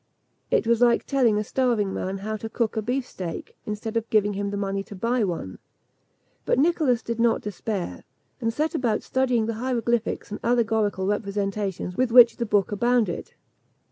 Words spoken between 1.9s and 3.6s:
man how to cook a beef steak,